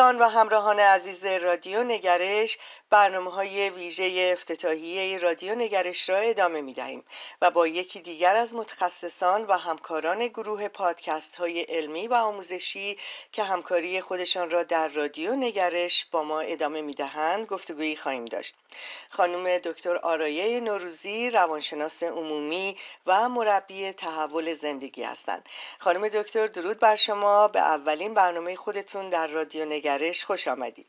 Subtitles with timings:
[0.00, 2.58] دوستان و همراهان عزیز رادیو نگرش
[2.90, 7.04] برنامه های ویژه افتتاحیه رادیو نگرش را ادامه می دهیم
[7.42, 12.98] و با یکی دیگر از متخصصان و همکاران گروه پادکست های علمی و آموزشی
[13.32, 18.54] که همکاری خودشان را در رادیو نگرش با ما ادامه می دهند گفتگویی خواهیم داشت.
[19.10, 22.76] خانم دکتر آرایه نوروزی روانشناس عمومی
[23.06, 25.48] و مربی تحول زندگی هستند.
[25.78, 27.48] خانم دکتر درود بر شما.
[27.48, 30.86] به اولین برنامه خودتون در رادیو نگرش خوش آمدید.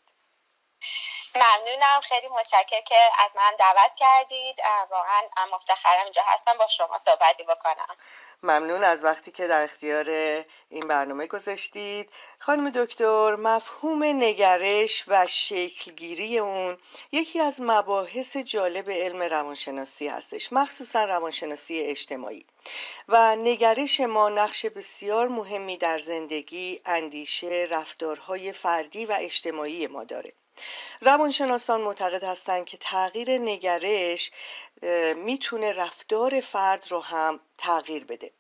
[1.36, 2.02] ممنونم.
[2.02, 4.56] خیلی متشکر که از من دعوت کردید.
[4.92, 5.22] واقعا
[5.54, 6.58] مفتخرم اینجا هستم.
[6.58, 7.96] با شما صحبتی بکنم.
[8.44, 10.10] ممنون از وقتی که در اختیار
[10.70, 12.14] این برنامه گذاشتید.
[12.40, 16.78] خانم دکتر مفهوم نگرش و شکلگیری اون
[17.12, 22.46] یکی از مباحث جالب علم روانشناسی هستش مخصوصا روانشناسی اجتماعی.
[23.08, 30.34] و نگرش ما نقش بسیار مهمی در زندگی اندیشه رفتارهای فردی و اجتماعی ما داره.
[31.02, 34.32] روانشناسان معتقد هستند که تغییر نگرش
[35.16, 38.32] می‌تونه رفتار فرد رو هم تغییر بده.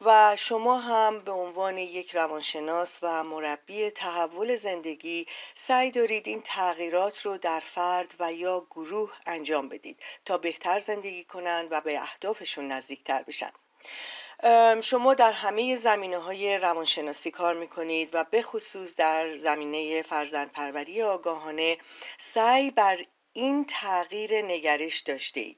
[0.00, 7.20] و شما هم به عنوان یک روانشناس و مربی تحول زندگی سعی دارید این تغییرات
[7.20, 12.68] رو در فرد و یا گروه انجام بدید تا بهتر زندگی کنند و به اهدافشون
[12.68, 13.50] نزدیکتر بشن.
[14.80, 21.02] شما در همه زمینه های روانشناسی کار می‌کنید و به خصوص در زمینه فرزند پروری
[21.02, 21.76] آگاهانه
[22.18, 22.98] سعی بر
[23.32, 25.54] این تغییر نگرش داشته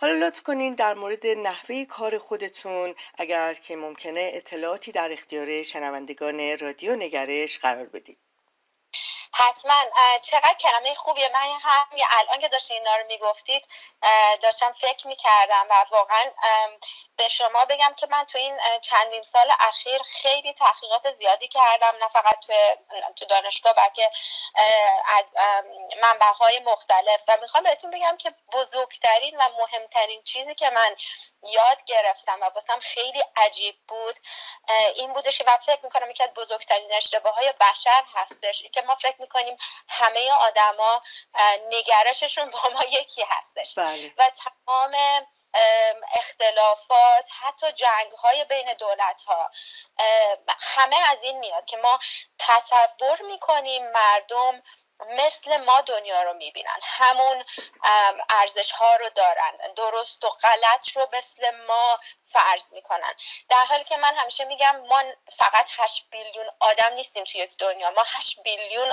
[0.00, 6.58] حالا لطف کنین در مورد نحوه کار خودتون اگر که ممکنه اطلاعاتی در اختیار شنوندگان
[6.58, 8.18] رادیو نگرش قرار بدید.
[9.36, 9.84] حتما.
[10.22, 11.28] چقدر کلمه خوبیه.
[11.28, 13.68] من هم الان که داشتین اینا رو می‌گفتید
[14.42, 16.24] داشتم فکر می‌کردم و واقعا
[17.16, 22.08] به شما بگم که من تو این چندین سال اخیر خیلی تحقیقات زیادی کردم نه
[22.08, 22.52] فقط تو,
[23.16, 24.10] تو دانشگاه بلکه
[25.06, 25.30] از
[26.02, 27.22] منبع های مختلف.
[27.28, 30.96] و می‌خوام بهتون بگم که بزرگترین و مهمترین چیزی که من
[31.48, 34.20] یاد گرفتم و باسم خیلی عجیب بود
[34.94, 38.64] این بودش من فکر می‌کنم یکی از بزرگترین اشتباه های بشر هستش.
[38.72, 39.56] که ما فکر می‌کنیم
[39.88, 41.02] همه آدما
[41.72, 44.12] نگرششون با ما یکی هستش بله.
[44.18, 44.94] و تمام
[46.14, 49.50] اختلافات حتی جنگ های بین دولت ها
[50.60, 51.98] همه از این میاد که ما
[52.38, 54.62] تصور می‌کنیم مردم
[55.00, 56.78] مثل ما دنیا رو می‌بینن.
[56.82, 57.44] همون
[58.30, 59.56] ارزش ها رو دارن.
[59.76, 61.98] درست و غلط رو مثل ما
[62.32, 63.14] فرض می‌کنن.
[63.48, 65.02] در حالی که من همیشه میگم ما
[65.36, 67.90] فقط 8 بیلیون آدم نیستیم توی دنیا.
[67.90, 68.92] ما 8 بیلیون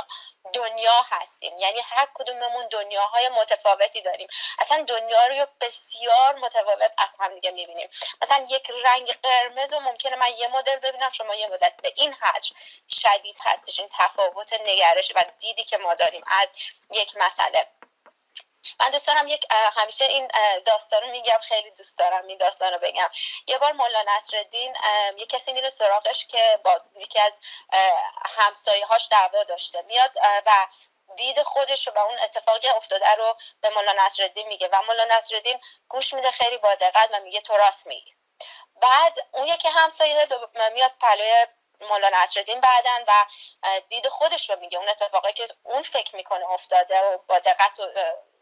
[0.53, 1.57] دنیا هستیم.
[1.57, 4.27] یعنی هر کدوممون دنیاهای متفاوتی داریم.
[4.59, 7.89] اصلا دنیا رو بسیار متفاوت از هم دیگه می‌بینیم.
[8.21, 11.69] مثلا یک رنگ قرمز و ممکنه من یه مدل ببینم شما یه مدل.
[11.81, 12.43] به این حد
[12.89, 16.53] شدید هستش این تفاوت نگرش و دیدی که ما داریم از
[16.91, 17.67] یک مسئله.
[18.79, 20.31] من دوست دارم یک همیشه این
[20.65, 23.09] داستان رو میگم خیلی دوست دارم این داستان رو بگم.
[23.47, 24.75] یه بار مولا نصرالدین
[25.17, 27.39] یه کسی میره سراغش که با یکی از
[28.37, 29.81] همسایه هاش دعوا داشته.
[29.81, 30.11] میاد
[30.45, 30.67] و
[31.15, 34.69] دید خودش و اون اتفاقی افتاده رو به مولا نصرالدین میگه.
[34.73, 38.15] و مولا نصرالدین گوش میده خیلی با دقت و میگه تو راست میگی.
[38.81, 40.27] بعد اون یکی همسایه
[40.73, 41.45] میاد پلوی
[41.89, 43.25] مولا نصرالدین بعدن و
[43.89, 44.77] دید خودش رو میگه.
[44.77, 47.79] اون اتفاقی که اون فکر می‌کنه افتاده و با دقت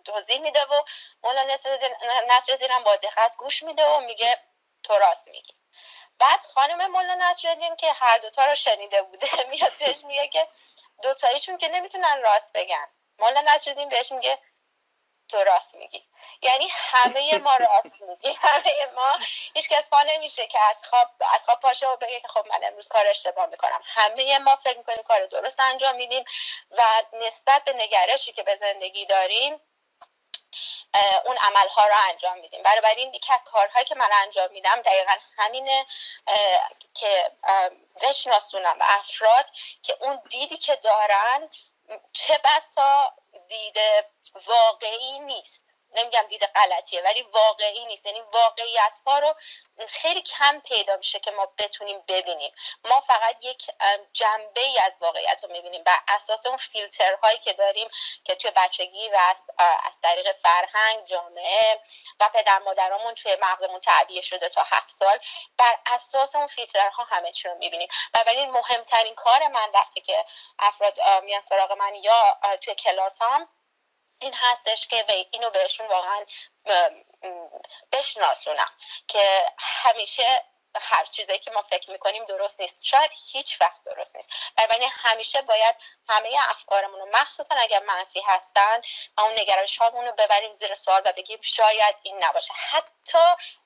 [0.05, 0.83] توضیح میده و
[1.24, 1.44] مولا
[2.30, 4.38] نصرالدین هم با دقت گوش میده و میگه
[4.83, 5.53] تو راست میگی.
[6.19, 10.47] بعد خانم مولا نصرالدین که هر دوتا رو شنیده بوده میاد بهش میگه که
[11.01, 12.88] دوتاییشون که نمی‌تونن راست بگن.
[13.19, 14.38] مولا نصرالدین بهش میگه
[15.29, 16.03] تو راست میگی.
[16.41, 19.19] یعنی همه ما راست میگی همه ما
[19.53, 22.59] هیچ کس پا نمیشه که از خواب از خواب پاشه و بگه که خب من
[22.63, 23.81] امروز کار اشتباه می‌کنم.
[23.85, 26.23] همه ما فکر می‌کنیم کار درست انجام میدیم
[26.71, 26.83] و
[27.13, 29.61] نسبت به نگرشی که به زندگی داریم
[31.25, 32.63] اون عملها رو انجام میدیم.
[32.63, 35.85] برای این یکی از کارهایی که من انجام میدم دقیقا همینه
[36.93, 37.31] که
[38.01, 39.49] بشناسونم افراد
[39.83, 41.49] که اون دیدی که دارن
[42.13, 43.13] چه بسا
[43.47, 43.77] دید
[44.35, 45.63] واقعی نیست.
[45.91, 48.05] نمیگم دید غلطیه ولی واقعی نیست.
[48.05, 49.35] یعنی واقعیت ها رو
[49.87, 52.51] خیلی کم پیدا میشه که ما بتونیم ببینیم.
[52.83, 53.71] ما فقط یک
[54.13, 55.83] جنبه ای از واقعیت رو می‌بینیم.
[55.83, 57.89] بر اساس اون فیلترهایی که داریم
[58.23, 61.81] که توی بچگی و از, از طریق فرهنگ جامعه
[62.19, 65.19] و پدر مادرامون توی مغزمون تعبیه شده تا هفت سال
[65.57, 67.87] بر اساس اون فیلترها همه چی رو می‌بینیم.
[68.13, 70.25] و این مهمترین کار من وقتی که
[70.59, 73.49] افراد میان سراغ من یا توی کلاس هم
[74.19, 76.25] این هستش که اینو بهشون واقعا
[77.92, 78.71] بشناسونم
[79.07, 80.44] که همیشه
[80.75, 82.83] هر چیزایی که ما فکر می‌کنیم درست نیست.
[82.83, 84.31] شاید هیچ وقت درست نیست.
[84.56, 85.75] بنابراین همیشه باید
[86.10, 88.81] همه افکارمون رو مخصوصا اگر منفی هستن
[89.18, 92.54] اون نگرش رو ببریم زیر سوال و بگیم شاید این نباشه.
[92.54, 93.18] حتی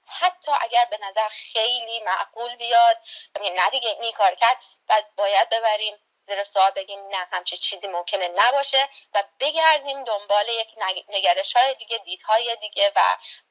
[0.07, 2.97] حتی اگر به نظر خیلی معقول بیاد
[3.41, 5.99] نه دیگه این کار کرد و باید ببریم.
[6.27, 10.75] زیر سوال بگیم نه همچه چیزی ممکنه نباشه و بگردیم دنبال یک
[11.09, 12.99] نگرش های دیگه دیدهای دیگه و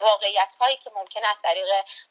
[0.01, 1.67] واقعیت هایی که ممکنه از طریق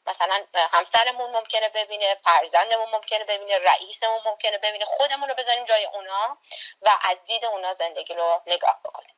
[0.06, 6.38] مثلا همسرمون ممکنه ببینه فرزندمون ممکنه ببینه رئیسمون ممکنه ببینه خودمون رو بذاریم جای اونا
[6.82, 9.16] و از دید اونا زندگی رو نگاه بکنیم.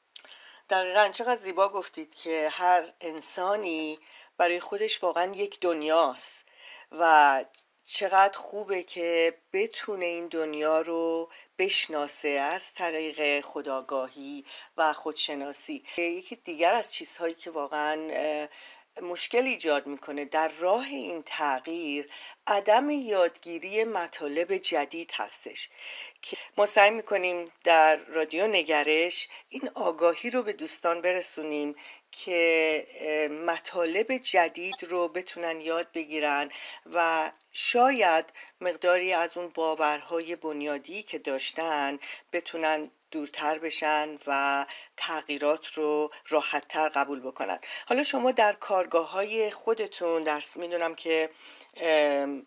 [0.70, 4.00] دقیقا چقدر زیبا گفتید که هر انسانی
[4.38, 6.46] برای خودش واقعا یک دنیاست
[6.92, 7.46] و
[7.86, 14.46] چقدر خوبه که بتونه این دنیا رو بشناسه از طریق خداگاهی
[14.78, 15.84] و خودشناسی.
[15.98, 18.48] یکی دیگر از چیزهایی که واقعا
[19.02, 20.26] مشکل ایجاد می‌کنه.
[20.26, 22.10] در راه این تغییر
[22.48, 25.70] عدم یادگیری مطالب جدید هستش
[26.22, 31.76] که ما سعی می‌کنیم در رادیو نگرش این آگاهی رو به دوستان برسونیم
[32.12, 32.86] که
[33.46, 36.50] مطالب جدید رو بتونن یاد بگیرن
[36.94, 42.00] و شاید مقداری از اون باورهای بنیادی که داشتن
[42.34, 44.66] بتونن دورتر بشن و
[44.98, 47.60] تغییرات رو راحتتر قبول بکنن.
[47.88, 51.30] حالا شما در کارگاه های خودتون درس می‌دونم که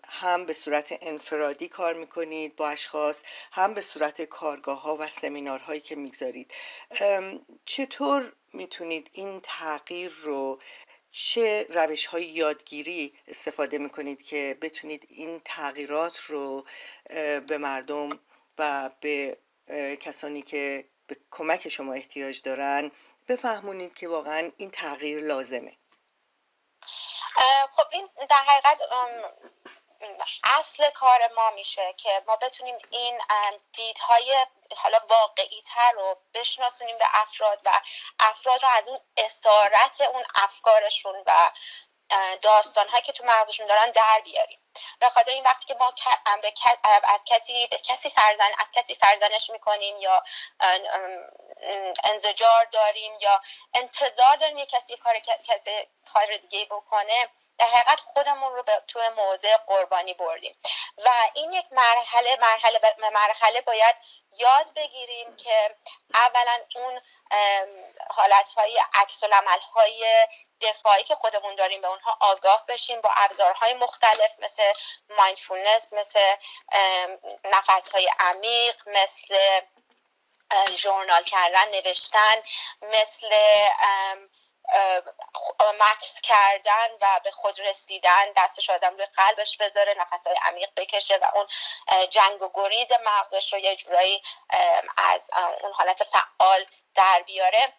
[0.09, 3.23] هم به صورت انفرادی کار می‌کنید با اشخاص
[3.53, 6.53] هم به صورت کارگاه ها و سمینارهایی که می‌گذارید.
[7.65, 10.61] چطور می‌تونید این تغییر رو
[11.11, 16.67] چه روش های یادگیری استفاده می‌کنید که بتونید این تغییرات رو
[17.49, 18.19] به مردم
[18.59, 19.39] و به
[20.01, 22.91] کسانی که به کمک شما احتیاج دارن
[23.29, 25.77] بفهمونید که واقعا این تغییر لازمه.
[27.71, 28.79] خب این در حقیقت
[30.59, 33.21] اصل کار ما میشه که ما بتونیم این
[33.73, 34.47] دیدهای
[34.77, 37.81] حالا واقعی تر رو بشناسونیم به افراد و
[38.21, 41.51] افراد رو از اون اسارت اون افکارشون و
[42.43, 44.59] داستان که تو مغزشون دارن در بیاریم.
[45.01, 45.95] به خاطر این وقتی که ما
[47.05, 50.23] از کسی به کسی سرزن از کسی سرزنش می‌کنیم یا
[52.05, 53.41] انزجار داریم یا
[53.75, 55.71] انتظار داریم یه کسی کار کسی
[56.13, 60.57] کار دیگه بکنه در حقیقت خودمون رو به تو موضع قربانی بردیم.
[60.99, 62.81] و این یک مرحله مرحله
[63.13, 63.97] مرحله باید
[64.39, 65.77] یاد بگیریم که
[66.15, 67.01] اولا اون
[68.11, 69.23] حالت های عکس
[69.75, 70.27] های
[70.61, 74.73] دفاعی که خودمون داریم به اونها آگاه بشیم با ابزارهای مختلف مثل
[75.09, 76.21] مایندفولنس مثل
[77.45, 79.61] نفس های عمیق مثل
[80.75, 82.43] ژورنال کردن نوشتن
[82.83, 83.29] مثل
[85.81, 91.31] مکس کردن و به خود رسیدن دستش آدم روی قلبش بذاره نفسهای عمیق بکشه و
[91.35, 91.47] اون
[92.09, 94.23] جنگ و گریز مغزش رو یه جورایی
[94.97, 95.31] از
[95.63, 97.73] اون حالت فعال در بیاره.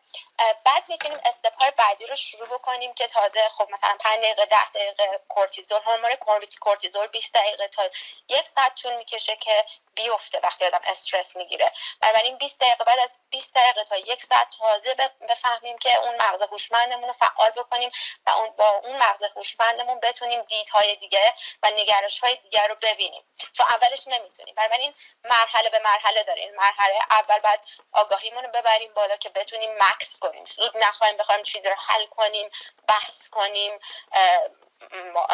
[0.63, 4.69] بعد می‌تونیم استپ های بعدی رو شروع بکنیم که تازه خب مثلا 5 دقیقه 10
[4.69, 6.15] دقیقه کورتیزول هورمون
[6.59, 7.83] کورتیزول 20 دقیقه تا
[8.29, 11.71] یک ساعت طول می‌کشه که بیفته وقتی آدم استرس می‌گیره.
[12.01, 14.95] بنابراین 20 دقیقه بعد از 20 دقیقه تا یک ساعت تازه
[15.29, 17.91] بفهمیم که اون مغز هوشمندمون رو فعال بکنیم
[18.27, 21.33] و اون با اون مغز هوشمندمون بتونیم دیدهای دیگه
[21.63, 23.23] و نگرش های دیگر رو ببینیم.
[23.53, 24.55] چون اولش نمی‌تونیم.
[24.55, 24.93] بنابراین
[25.23, 26.55] مرحله به مرحله داریم.
[26.55, 30.45] مرحله اول بعد آگاهیمون رو ببریم بالا که بتونیم مکس کنیم.
[30.45, 32.49] زود نخواهیم بخوایم چیزی رو حل کنیم
[32.87, 33.79] بحث کنیم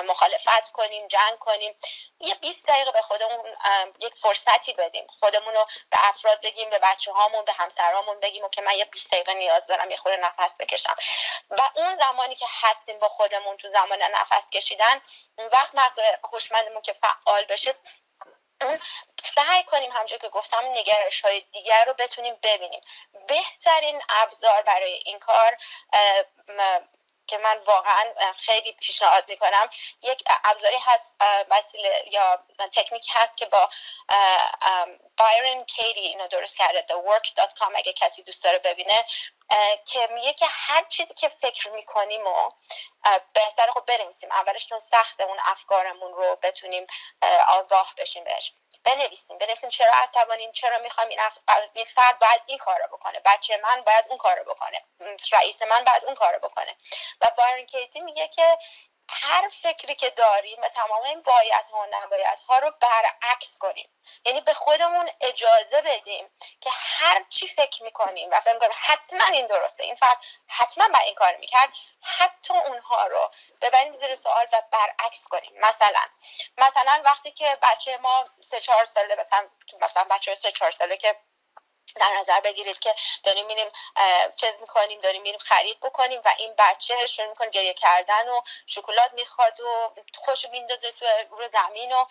[0.07, 1.75] مخالفت کنیم جنگ کنیم.
[2.19, 3.39] یه 20 دقیقه به خودمون
[3.99, 5.07] یک فرصتی بدیم.
[5.19, 9.11] خودمون رو به افراد بگیم به بچه هامون به همسرامون بگیم که من یه 20
[9.11, 10.95] دقیقه نیاز دارم یه خورده نفس بکشم.
[11.49, 15.01] و اون زمانی که هستیم با خودمون تو زمان نفس کشیدن
[15.37, 15.99] اون وقت مغز
[16.31, 17.75] هوشمندمون که فعال بشه
[19.23, 22.81] سعی کنیم همجور که گفتم نگرش های دیگر رو بتونیم ببینیم.
[23.27, 25.57] بهترین ابزار برای این کار
[27.27, 29.69] که من واقعا خیلی پیشنهاد می‌کنم.
[30.01, 31.15] یک ابزاری هست
[31.49, 33.69] وسیله یا تکنیکی هست که با
[35.17, 39.05] بایرن کیدی اینو درست کرده thework.com اگه کسی دوست داره ببینه.
[39.85, 42.51] که میگه که هر چیزی که فکر می‌کنیم و
[43.33, 44.31] بهتر خب بنویسیم.
[44.31, 46.87] اولش چون سخت اون افکارمون رو بتونیم
[47.47, 48.53] آگاه بشیم بهش.
[48.83, 49.37] بنویسیم.
[49.37, 51.37] بنویسیم چرا عصبانیم چرا می‌خوایم این, اف...
[51.73, 53.21] این فرد باید این کار رو بکنه.
[53.25, 54.81] بچه من باید اون کار رو بکنه.
[55.31, 56.75] رئیس من باید اون کار رو بکنه.
[57.21, 58.57] و بایرن کیتی میگه که
[59.13, 63.89] هر فکری که داریم و تمام این باید ها و نباید ها رو برعکس کنیم.
[64.25, 69.47] یعنی به خودمون اجازه بدیم که هر چی فکر می‌کنیم و فکر می‌کنیم حتما این
[69.47, 69.83] درسته.
[69.83, 70.17] این فرد
[70.47, 71.69] حتما با این کار می‌کرد.
[72.01, 75.53] حتی اونها رو ببریم زیر سوال و برعکس کنیم.
[75.59, 76.05] مثلا
[76.57, 79.49] مثلا وقتی که بچه ما سه چهار ساله مثلا
[79.81, 81.15] مثلا بچه سه چهار ساله که
[81.95, 83.67] در نظر بگیرید که داریم میریم
[84.35, 89.13] چیز می‌کنیم داریم میریم خرید بکنیم و این بچه شروع می‌کنه گریه کردن و شکلات
[89.13, 92.05] می‌خواد و خوش میندازه تو رو زمین و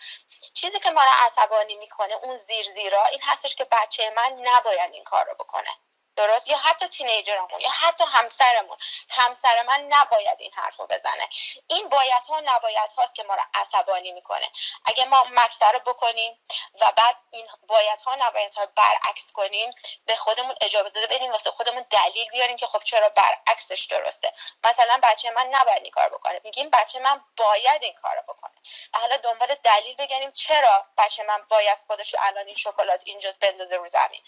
[0.55, 4.93] چیزی که ما رو عصبانی می‌کنه اون زیر زیرا این هستش که بچه من نباید
[4.93, 5.71] این کار رو بکنه.
[6.17, 8.77] درست؟ یا حتی تینیجرمون یا حتی همسرمون.
[9.11, 11.29] همسر من نباید این حرف رو بزنه.
[11.67, 14.49] این باید ها نباید هاست که ما رو عصبانی می‌کنه.
[14.85, 16.39] اگه ما مکتر رو بکنیم
[16.81, 19.75] و بعد این باید ها نباید ها برعکس کنیم
[20.07, 24.33] به خودمون اجابه داده بدیم واسه خودمون دلیل بیاریم که خب چرا برعکسش درسته.
[24.65, 26.41] مثلا بچه من نباید این کار بکنه.
[26.45, 28.53] میگیم بچه من باید این کار بکنه.
[28.95, 33.77] و حالا دنبال دلیل بگنیم چرا بچه من باید خودش الان این شکلات اینجا بندازه
[33.77, 34.23] رو زمین.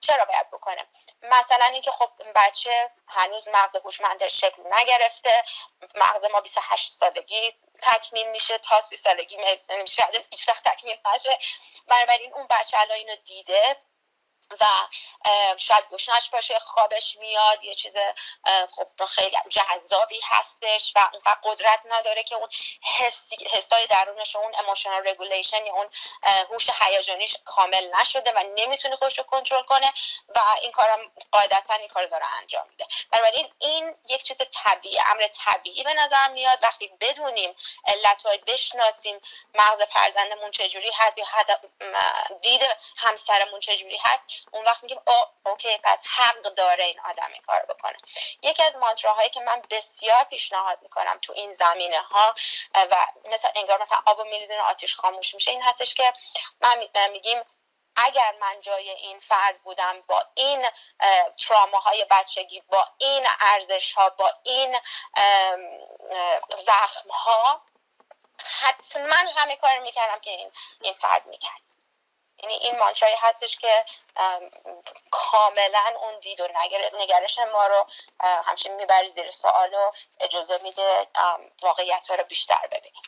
[0.00, 0.86] چرا باید بکنه؟
[1.30, 5.44] مثلا اینکه خب بچه هنوز مغز هوشمندش شکل نگرفته
[5.94, 9.36] مغز ما 28 سالگی تکمیل میشه تا 30 سالگی
[9.86, 11.38] شاید هیچ وقت تکمیل نشه.
[11.86, 13.76] بنابراین اون بچه الان اینو دیده
[14.60, 14.66] و
[15.56, 17.96] شاید گشنش باشه خوابش میاد یه چیز
[18.70, 22.48] خب خیلی جذابی هستش و اونقدر قدرت نداره که اون
[23.52, 25.90] حسای درونش اون emotional regulation یا اون
[26.50, 29.92] هوش هیجانیش کامل نشده و نمی‌تونه خودش رو کنترل کنه
[30.28, 32.86] و این کارم قاعدتا این کار داره انجام میده.
[33.10, 36.58] بنابراین این یک چیز طبیعی امر طبیعی به نظر میاد.
[36.62, 39.20] وقتی بدونیم علتهای بشناسیم
[39.54, 41.26] مغز فرزندمون چجوری هست یا
[42.42, 42.62] دید
[42.96, 47.60] همسرمون چجوری هست اون وقت میگیم oh okay پس حق داره این آدم این کار
[47.68, 47.96] بکنه.
[48.42, 52.34] یکی از mantra هایی که من بسیار پیشنهاد می‌کنم تو این زمینه ها
[52.74, 56.12] و مثلا انگار مثلا آب میریزین آتیش خاموش میشه این هستش که
[56.60, 57.42] من میگیم
[57.96, 60.66] اگر من جای این فرد بودم با این
[61.46, 64.78] تراماهای بچگی با این ارزش ها با این
[66.56, 67.62] زخم ها
[68.60, 71.77] حتما همه کار می‌کردم که این, این فرد می‌کرد.
[72.42, 73.84] یعنی این مانترایی هستش که
[75.10, 76.48] کاملا اون دید و
[77.00, 77.86] نگرش ما رو
[78.20, 81.06] همچنین می‌بره زیر سوال و اجازه میده
[81.62, 83.02] واقعیت ها رو بیشتر ببینیم.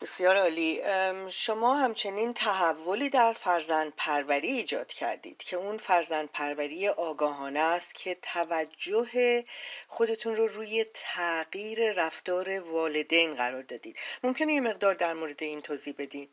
[0.00, 0.82] بسیار عالی.
[1.30, 8.14] شما همچنین تحولی در فرزند پروری ایجاد کردید که اون فرزند پروری آگاهانه است که
[8.14, 9.44] توجه
[9.88, 13.98] خودتون رو روی تغییر رفتار والدین قرار دادید.
[14.22, 16.30] ممکنه یه مقدار در مورد این توضیح بدید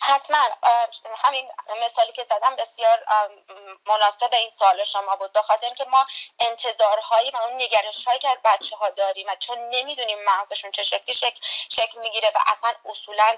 [0.00, 0.38] حتما
[1.16, 1.50] همین
[1.84, 3.04] مثالی که زدم بسیار
[3.86, 5.32] مناسب این سال شما بود.
[5.32, 6.06] به خاطر اینکه ما
[6.38, 10.82] انتظارهایی و اون نگرش هایی که از بچه ها داریم و چون نمی‌دونیم مغزشون چه
[10.82, 13.36] شکلی شکل, شکل می‌گیره و اصلا اصولا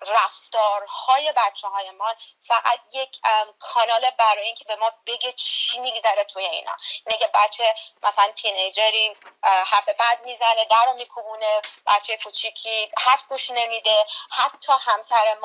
[0.00, 3.20] رفتارهای بچه های ما فقط یک
[3.58, 6.76] کانال برای اینکه به ما بگه چی میگذره توی اینا.
[7.06, 13.50] اینه که بچه مثلا تینیجری حرف بد می‌زنه در رو میکوبونه بچه کوچیکی حرف گوش
[13.50, 15.43] نمیده حتی همسر ما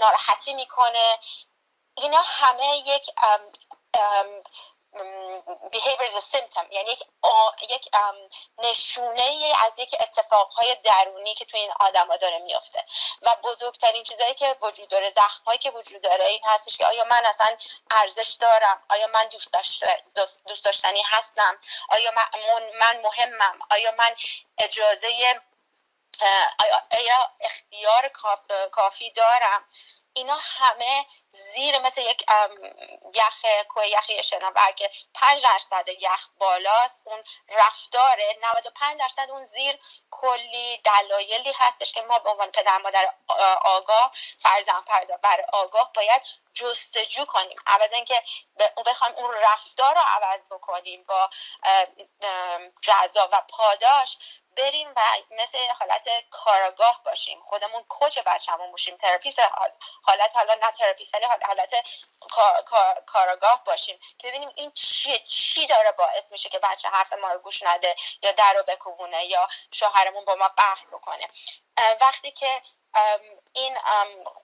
[0.00, 1.18] ناراحتی می‌کنه.
[1.94, 3.10] اینا همه یک
[5.72, 6.66] behavior is symptom.
[6.70, 7.04] یعنی یک,
[7.68, 7.88] یک
[8.58, 12.84] نشونه از یک اتفاقهای درونی که توی این آدم ها داره میفته
[13.22, 17.04] و بزرگترین چیزهایی که وجود داره زخم هایی که وجود داره این هستش که آیا
[17.04, 17.56] من اصلا
[17.90, 22.10] ارزش دارم؟ آیا من دوست, دوست داشتنی هستم؟ آیا
[22.80, 24.16] من مهمم؟ آیا من
[24.58, 25.08] اجازه
[26.92, 28.08] آیا اختیار
[28.72, 29.64] کافی دارم؟
[30.18, 32.24] اینا همه زیر مثل یک
[33.14, 39.78] یخ کوه یخی شناور که 5 درصد یخ بالاست اون رفتار 95 درصد اون زیر
[40.10, 43.12] کلی دلایلی هستش که ما به عنوان پدر مادر
[43.64, 46.22] آگاه فرزند بر آگاه باید
[46.54, 47.56] جستجو کنیم.
[47.66, 48.22] عوض اینکه
[48.86, 51.30] بخوایم اون رفتار رو عوض بکنیم با
[52.82, 54.18] جزا و پاداش
[54.56, 57.40] بریم و مثل حالت کاراگاه باشیم.
[57.42, 58.96] خودمون coach بچه‌مون باشیم.
[58.96, 59.40] therapist
[60.08, 61.74] حالت حالا نه therapist ولی حالت
[63.06, 67.38] کاراگاه باشیم که ببینیم این چیه چی داره باعث میشه که بچه حرف ما رو
[67.38, 71.28] گوش نده یا در رو بکوبونه یا شوهرمون با ما قهر بکنه.
[72.00, 72.62] وقتی که
[73.52, 73.78] این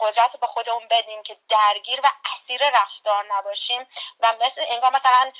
[0.00, 3.86] قدرت به خودمون بدیم که درگیر و اسیر رفتار نباشیم
[4.20, 5.32] و مثل انگار مثلا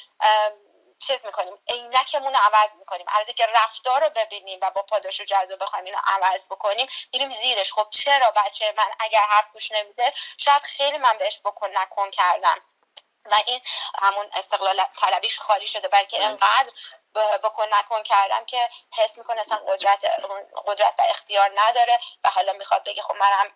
[0.98, 3.06] چیز می‌کنیم عینکمون رو عوض می‌کنیم.
[3.08, 7.30] عوضی که رفتار رو ببینیم و با پاداش و جزا بخوایم اینو عوض بکنیم میریم
[7.30, 7.72] زیرش.
[7.72, 12.58] خب چرا بچه من اگر حرف گوش نمیده شاید خیلی من بهش بکن نکن کردم.
[13.30, 13.60] و این
[14.02, 16.26] همون استقلال طلبیش خالی شده بلکه بله.
[16.26, 16.72] انقدر
[17.44, 20.04] بکن نکن کردم که حس می‌کنه اصلا قدرت
[20.66, 21.98] قدرت و اختیار نداره.
[22.24, 23.52] و حالا می‌خواد بگه خب منم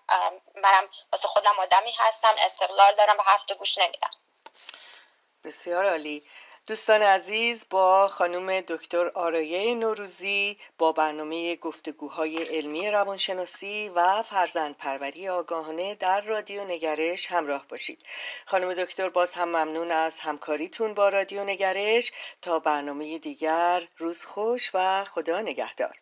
[0.54, 4.10] منم واسه خودم آدمی هستم استقلال دارم و هفته گوش نمیدم.
[5.44, 6.28] بسیار عالی.
[6.68, 15.28] دوستان عزیز با خانم دکتر آرایه نوروزی با برنامه گفتگوهای علمی روانشناسی و فرزند پروری
[15.28, 18.02] آگاهانه در رادیو نگرش همراه باشید.
[18.46, 22.12] خانم دکتر باز هم ممنون از همکاریتون با رادیو نگرش.
[22.42, 25.94] تا برنامه دیگر روز خوش و خدا نگهدار.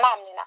[0.00, 0.46] ممنونم.